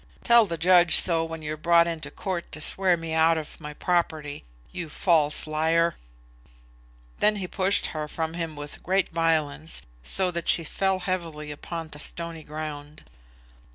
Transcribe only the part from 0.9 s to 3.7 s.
so, when you're brought into court to swear me out of